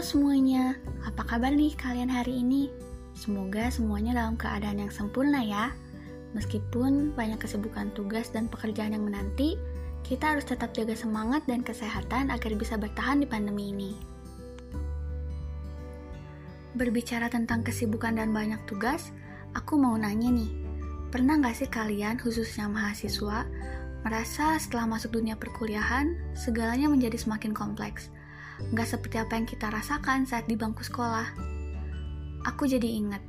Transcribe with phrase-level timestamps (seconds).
[0.00, 2.72] Semuanya, apa kabar nih kalian hari ini?
[3.12, 5.76] Semoga semuanya dalam keadaan yang sempurna ya.
[6.32, 9.60] Meskipun banyak kesibukan tugas dan pekerjaan yang menanti,
[10.00, 13.92] kita harus tetap jaga semangat dan kesehatan agar bisa bertahan di pandemi ini.
[16.80, 19.12] Berbicara tentang kesibukan dan banyak tugas,
[19.52, 20.48] aku mau nanya nih,
[21.12, 23.44] pernah nggak sih kalian, khususnya mahasiswa,
[24.00, 28.08] merasa setelah masuk dunia perkuliahan, segalanya menjadi semakin kompleks?
[28.70, 31.26] Nggak seperti apa yang kita rasakan saat di bangku sekolah.
[32.48, 33.20] Aku jadi ingat,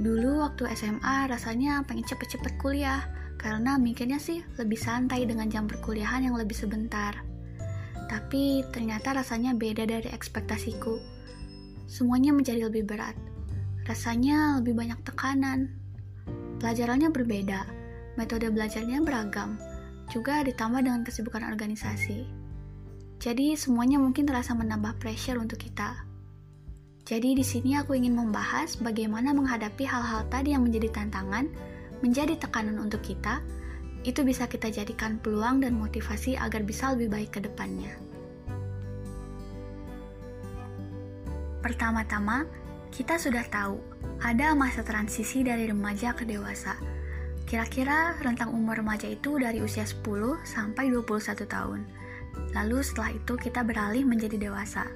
[0.00, 3.00] dulu waktu SMA rasanya pengen cepet-cepet kuliah,
[3.38, 7.14] karena mikirnya sih lebih santai dengan jam perkuliahan yang lebih sebentar.
[8.08, 10.96] Tapi ternyata rasanya beda dari ekspektasiku.
[11.88, 13.16] Semuanya menjadi lebih berat.
[13.88, 15.72] Rasanya lebih banyak tekanan.
[16.60, 17.64] Pelajarannya berbeda,
[18.18, 19.56] metode belajarnya beragam,
[20.10, 22.47] juga ditambah dengan kesibukan organisasi.
[23.18, 26.06] Jadi semuanya mungkin terasa menambah pressure untuk kita.
[27.02, 31.50] Jadi di sini aku ingin membahas bagaimana menghadapi hal-hal tadi yang menjadi tantangan,
[31.98, 33.42] menjadi tekanan untuk kita,
[34.06, 37.90] itu bisa kita jadikan peluang dan motivasi agar bisa lebih baik ke depannya.
[41.58, 42.46] Pertama-tama,
[42.94, 43.82] kita sudah tahu
[44.22, 46.78] ada masa transisi dari remaja ke dewasa.
[47.50, 50.06] Kira-kira rentang umur remaja itu dari usia 10
[50.46, 51.82] sampai 21 tahun.
[52.56, 54.88] Lalu setelah itu kita beralih menjadi dewasa.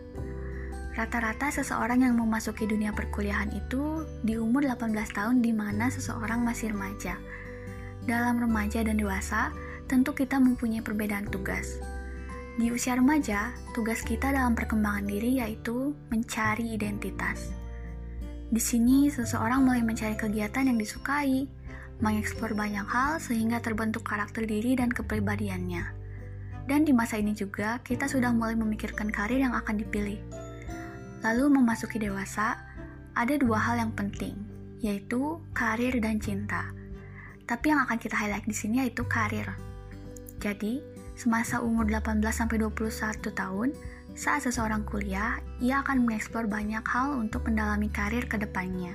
[0.93, 6.77] Rata-rata seseorang yang memasuki dunia perkuliahan itu di umur 18 tahun di mana seseorang masih
[6.77, 7.17] remaja.
[8.05, 9.55] Dalam remaja dan dewasa,
[9.89, 11.81] tentu kita mempunyai perbedaan tugas.
[12.61, 17.49] Di usia remaja, tugas kita dalam perkembangan diri yaitu mencari identitas.
[18.53, 21.49] Di sini, seseorang mulai mencari kegiatan yang disukai,
[22.05, 26.02] mengeksplor banyak hal sehingga terbentuk karakter diri dan kepribadiannya.
[26.67, 30.19] Dan di masa ini juga, kita sudah mulai memikirkan karir yang akan dipilih.
[31.23, 32.59] Lalu memasuki dewasa,
[33.15, 34.35] ada dua hal yang penting,
[34.79, 36.71] yaitu karir dan cinta.
[37.47, 39.47] Tapi yang akan kita highlight di sini yaitu karir.
[40.39, 40.83] Jadi,
[41.15, 43.71] semasa umur 18-21 tahun,
[44.13, 48.93] saat seseorang kuliah, ia akan mengeksplor banyak hal untuk mendalami karir ke depannya.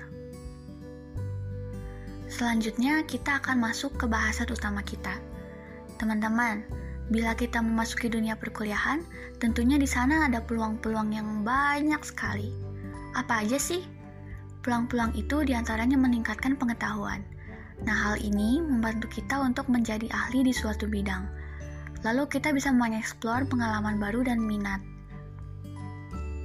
[2.27, 5.15] Selanjutnya, kita akan masuk ke bahasan utama kita.
[5.95, 6.67] Teman-teman,
[7.07, 8.99] Bila kita memasuki dunia perkuliahan,
[9.39, 12.51] tentunya di sana ada peluang-peluang yang banyak sekali.
[13.15, 13.79] Apa aja sih?
[14.59, 17.23] Peluang-peluang itu di antaranya meningkatkan pengetahuan.
[17.87, 21.23] Nah, hal ini membantu kita untuk menjadi ahli di suatu bidang.
[22.03, 24.83] Lalu kita bisa mengeksplor pengalaman baru dan minat.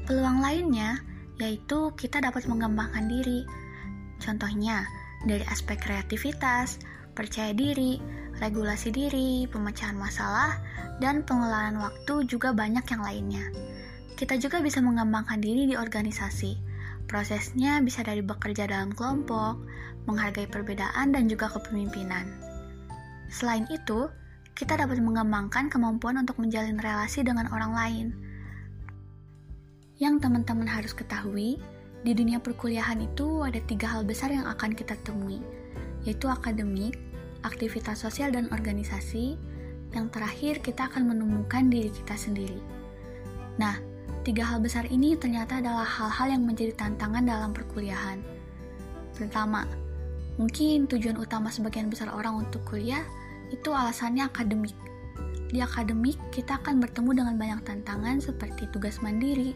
[0.07, 1.03] Peluang lainnya
[1.43, 3.43] yaitu kita dapat mengembangkan diri.
[4.23, 4.87] Contohnya,
[5.27, 6.79] dari aspek kreativitas,
[7.19, 7.99] percaya diri,
[8.43, 10.59] regulasi diri, pemecahan masalah,
[10.99, 13.47] dan pengelolaan waktu juga banyak yang lainnya.
[14.19, 16.59] Kita juga bisa mengembangkan diri di organisasi.
[17.07, 19.63] Prosesnya bisa dari bekerja dalam kelompok,
[20.11, 22.27] menghargai perbedaan, dan juga kepemimpinan.
[23.31, 24.11] Selain itu,
[24.53, 28.07] kita dapat mengembangkan kemampuan untuk menjalin relasi dengan orang lain.
[30.03, 31.63] Yang teman-teman harus ketahui,
[32.03, 35.39] di dunia perkuliahan itu ada tiga hal besar yang akan kita temui,
[36.03, 36.99] yaitu akademik,
[37.43, 39.39] aktivitas sosial dan organisasi,
[39.93, 42.59] yang terakhir kita akan menemukan diri kita sendiri.
[43.61, 43.77] Nah,
[44.25, 48.25] tiga hal besar ini ternyata adalah hal-hal yang menjadi tantangan dalam perkuliahan.
[49.13, 49.69] Pertama,
[50.41, 53.05] mungkin tujuan utama sebagian besar orang untuk kuliah
[53.53, 54.75] itu alasannya akademik.
[55.53, 59.53] Di akademik, kita akan bertemu dengan banyak tantangan seperti tugas mandiri,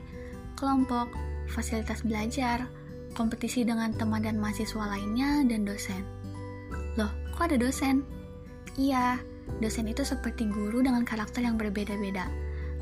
[0.52, 1.08] kelompok,
[1.48, 2.68] fasilitas belajar,
[3.16, 6.15] kompetisi dengan teman dan mahasiswa lainnya, dan dosen.
[7.36, 8.00] Kok ada dosen?
[8.80, 9.20] Iya,
[9.60, 12.32] dosen itu seperti guru dengan karakter yang berbeda-beda.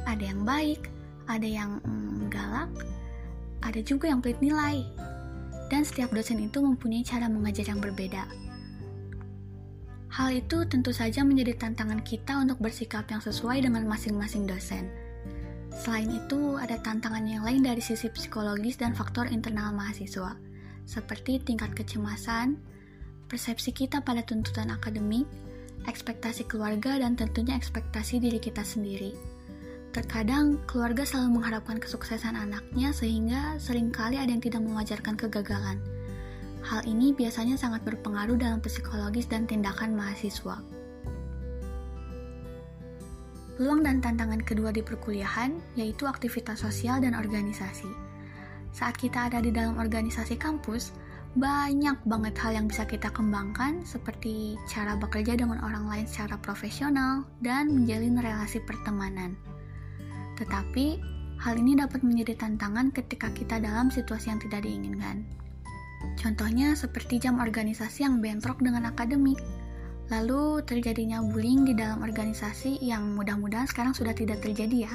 [0.07, 0.87] Ada yang baik,
[1.27, 2.71] ada yang mm, galak,
[3.67, 4.87] ada juga yang pelit nilai.
[5.67, 8.31] Dan setiap dosen itu mempunyai cara mengajar yang berbeda.
[10.15, 14.87] Hal itu tentu saja menjadi tantangan kita untuk bersikap yang sesuai dengan masing-masing dosen.
[15.75, 20.39] Selain itu, ada tantangan yang lain dari sisi psikologis dan faktor internal mahasiswa,
[20.87, 22.55] seperti tingkat kecemasan,
[23.29, 25.25] persepsi kita pada tuntutan akademik,
[25.89, 29.13] ekspektasi keluarga, dan tentunya ekspektasi diri kita sendiri.
[29.95, 35.79] Terkadang, keluarga selalu mengharapkan kesuksesan anaknya sehingga sering kali ada yang tidak mewajarkan kegagalan.
[36.67, 40.59] Hal ini biasanya sangat berpengaruh dalam psikologis dan tindakan mahasiswa.
[43.55, 47.87] Peluang dan tantangan kedua di perkuliahan yaitu aktivitas sosial dan organisasi.
[48.75, 50.91] Saat kita ada di dalam organisasi kampus,
[51.35, 57.27] banyak banget hal yang bisa kita kembangkan seperti cara bekerja dengan orang lain secara profesional
[57.43, 59.35] dan menjalin relasi pertemanan.
[60.39, 61.15] Tetapi
[61.45, 65.29] Hal ini dapat menjadi tantangan ketika kita dalam situasi yang tidak diinginkan.
[66.17, 69.37] Contohnya seperti jam organisasi yang bentrok dengan akademik.
[70.09, 74.95] Lalu terjadinya bullying di dalam organisasi yang mudah-mudahan sekarang sudah tidak terjadi ya.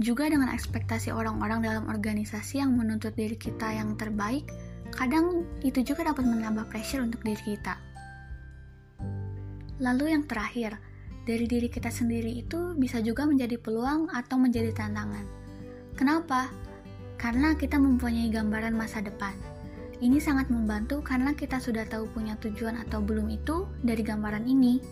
[0.00, 4.48] Juga dengan ekspektasi orang-orang dalam organisasi yang menuntut diri kita yang terbaik,
[5.00, 7.80] kadang itu juga dapat menambah pressure untuk diri kita.
[9.80, 10.76] Lalu yang terakhir,
[11.24, 15.24] dari diri kita sendiri itu bisa juga menjadi peluang atau menjadi tantangan.
[15.96, 16.52] Kenapa?
[17.16, 19.32] Karena kita mempunyai gambaran masa depan.
[20.04, 24.84] Ini sangat membantu karena kita sudah tahu punya tujuan atau belum itu dari gambaran ini.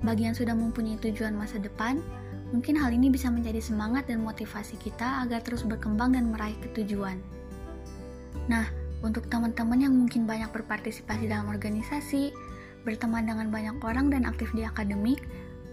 [0.00, 2.00] Bagi yang sudah mempunyai tujuan masa depan,
[2.56, 7.20] mungkin hal ini bisa menjadi semangat dan motivasi kita agar terus berkembang dan meraih ketujuan.
[8.48, 12.34] Nah, untuk teman-teman yang mungkin banyak berpartisipasi dalam organisasi,
[12.82, 15.22] berteman dengan banyak orang dan aktif di akademik,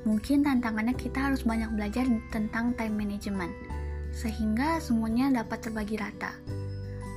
[0.04, 3.56] Mungkin tantangannya kita harus banyak belajar tentang time management,
[4.12, 6.36] sehingga semuanya dapat terbagi rata.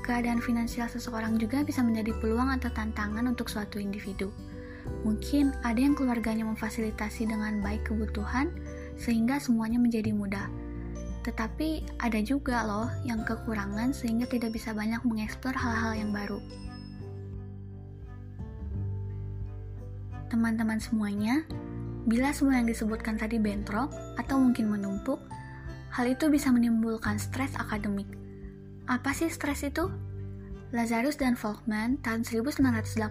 [0.06, 4.30] Keadaan finansial seseorang juga bisa menjadi peluang atau tantangan untuk suatu individu.
[5.02, 8.54] Mungkin ada yang keluarganya memfasilitasi dengan baik kebutuhan,
[8.94, 10.46] sehingga semuanya menjadi mudah.
[11.26, 16.38] Tetapi ada juga loh yang kekurangan sehingga tidak bisa banyak mengeksplor hal-hal yang baru.
[20.30, 21.42] Teman-teman semuanya,
[22.06, 25.18] Bila semua yang disebutkan tadi bentrok atau mungkin menumpuk,
[25.90, 28.06] hal itu bisa menimbulkan stres akademik.
[28.86, 29.90] Apa sih stres itu?
[30.70, 33.02] Lazarus dan Volkmann tahun 1984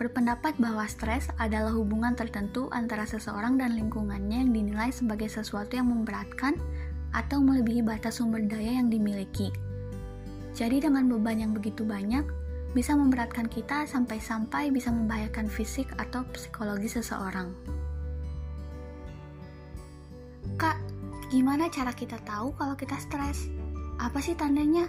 [0.00, 5.92] berpendapat bahwa stres adalah hubungan tertentu antara seseorang dan lingkungannya yang dinilai sebagai sesuatu yang
[5.92, 6.56] memberatkan
[7.12, 9.52] atau melebihi batas sumber daya yang dimiliki.
[10.56, 12.24] Jadi dengan beban yang begitu banyak,
[12.72, 17.52] bisa memberatkan kita sampai-sampai bisa membahayakan fisik atau psikologi seseorang.
[20.56, 20.80] Kak,
[21.28, 23.52] gimana cara kita tahu kalau kita stres?
[24.00, 24.88] Apa sih tandanya?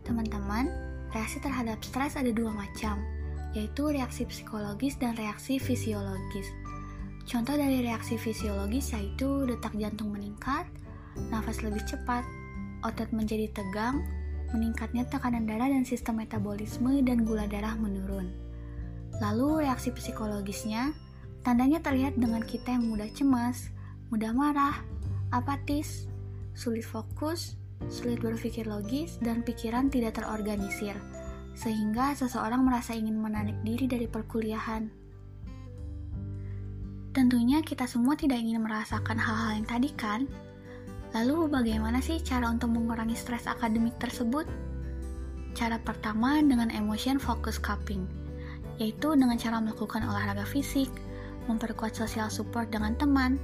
[0.00, 0.72] Teman-teman,
[1.12, 3.00] reaksi terhadap stres ada dua macam,
[3.58, 6.46] yaitu reaksi psikologis dan reaksi fisiologis.
[7.26, 10.70] Contoh dari reaksi fisiologis yaitu detak jantung meningkat,
[11.34, 12.22] nafas lebih cepat,
[12.86, 14.06] otot menjadi tegang,
[14.54, 18.30] meningkatnya tekanan darah dan sistem metabolisme dan gula darah menurun.
[19.18, 20.94] Lalu reaksi psikologisnya,
[21.42, 23.74] tandanya terlihat dengan kita yang mudah cemas,
[24.14, 24.86] mudah marah,
[25.34, 26.06] apatis,
[26.54, 27.58] sulit fokus,
[27.90, 30.94] sulit berpikir logis, dan pikiran tidak terorganisir,
[31.58, 34.86] sehingga seseorang merasa ingin menarik diri dari perkuliahan.
[37.10, 40.30] Tentunya kita semua tidak ingin merasakan hal-hal yang tadi kan?
[41.18, 44.46] Lalu bagaimana sih cara untuk mengurangi stres akademik tersebut?
[45.58, 48.06] Cara pertama dengan emotion focus coping,
[48.78, 50.86] yaitu dengan cara melakukan olahraga fisik,
[51.50, 53.34] memperkuat sosial support dengan teman,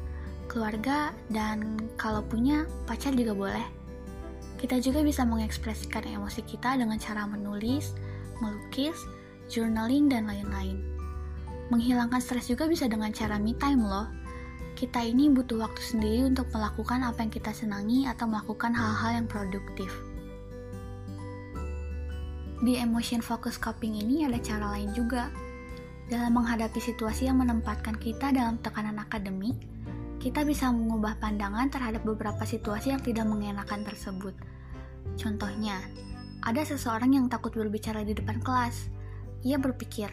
[0.46, 3.83] keluarga, dan kalau punya pacar juga boleh.
[4.60, 7.92] Kita juga bisa mengekspresikan emosi kita dengan cara menulis,
[8.40, 8.96] melukis,
[9.50, 10.80] journaling, dan lain-lain.
[11.68, 14.08] Menghilangkan stres juga bisa dengan cara me time loh,
[14.74, 19.28] kita ini butuh waktu sendiri untuk melakukan apa yang kita senangi atau melakukan hal-hal yang
[19.30, 19.88] produktif.
[22.58, 25.30] Di emotion focus coping ini ada cara lain juga.
[26.04, 29.56] Dalam menghadapi situasi yang menempatkan kita dalam tekanan akademik,
[30.24, 34.32] kita bisa mengubah pandangan terhadap beberapa situasi yang tidak mengenakan tersebut.
[35.20, 35.84] Contohnya,
[36.40, 38.88] ada seseorang yang takut berbicara di depan kelas.
[39.44, 40.08] Ia berpikir,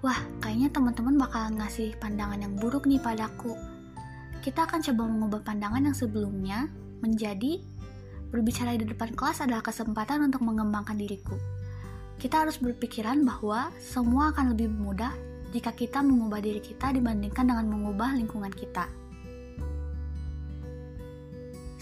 [0.00, 3.52] wah kayaknya teman-teman bakalan ngasih pandangan yang buruk nih padaku
[4.44, 6.68] kita akan coba mengubah pandangan yang sebelumnya
[7.00, 7.64] menjadi
[8.28, 11.32] berbicara di depan kelas adalah kesempatan untuk mengembangkan diriku.
[12.20, 15.16] Kita harus berpikiran bahwa semua akan lebih mudah
[15.56, 18.84] jika kita mengubah diri kita dibandingkan dengan mengubah lingkungan kita.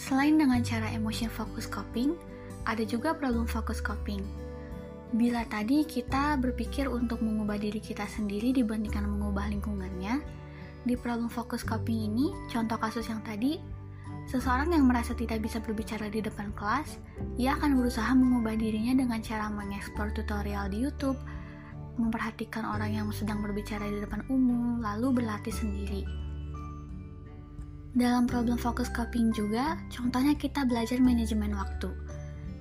[0.02, 2.18] Selain dengan cara emotion focus coping,
[2.66, 4.18] ada juga problem focus coping.
[5.14, 10.18] Bila tadi kita berpikir untuk mengubah diri kita sendiri dibandingkan mengubah lingkungannya,
[10.82, 13.62] di problem focus coping ini, contoh kasus yang tadi,
[14.26, 16.98] seseorang yang merasa tidak bisa berbicara di depan kelas,
[17.38, 21.20] ia akan berusaha mengubah dirinya dengan cara mengeksplor tutorial di YouTube,
[21.94, 26.31] memperhatikan orang yang sedang berbicara di depan umum, lalu berlatih sendiri.
[27.92, 31.92] Dalam problem focus coping juga, contohnya kita belajar manajemen waktu.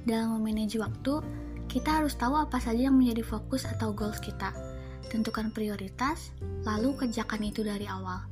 [0.03, 1.23] Dalam memanage waktu,
[1.71, 4.51] kita harus tahu apa saja yang menjadi fokus atau goals kita
[5.11, 6.31] tentukan prioritas,
[6.63, 8.23] lalu kerjakan itu dari awal.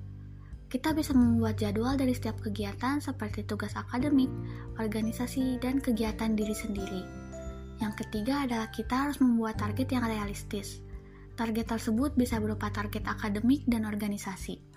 [0.72, 4.32] Kita bisa membuat jadwal dari setiap kegiatan seperti tugas akademik,
[4.79, 7.03] organisasi, dan kegiatan diri sendiri.
[7.84, 10.79] Yang ketiga adalah kita harus membuat target yang realistis.
[11.36, 14.68] Target tersebut bisa berupa target akademik dan organisasi.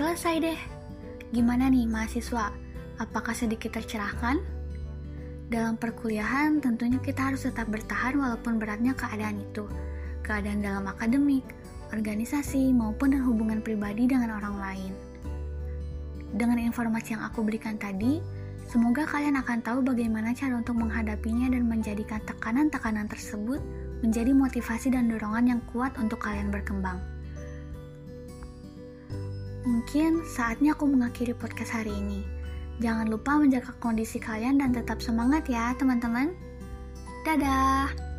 [0.00, 0.60] Selesai deh.
[1.28, 2.56] Gimana nih mahasiswa?
[2.96, 4.40] Apakah sedikit tercerahkan?
[5.52, 9.68] Dalam perkuliahan tentunya kita harus tetap bertahan walaupun beratnya keadaan itu.
[10.24, 11.44] Keadaan dalam akademik,
[11.92, 14.92] organisasi, maupun dan hubungan pribadi dengan orang lain.
[16.32, 18.24] Dengan informasi yang aku berikan tadi,
[18.72, 23.60] semoga kalian akan tahu bagaimana cara untuk menghadapinya dan menjadikan tekanan-tekanan tersebut
[24.00, 27.19] menjadi motivasi dan dorongan yang kuat untuk kalian berkembang.
[29.70, 32.26] Mungkin saatnya aku mengakhiri podcast hari ini.
[32.82, 36.34] Jangan lupa menjaga kondisi kalian dan tetap semangat ya, teman-teman.
[37.22, 38.09] Dadah!